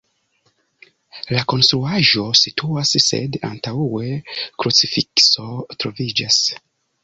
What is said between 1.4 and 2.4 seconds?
konstruaĵo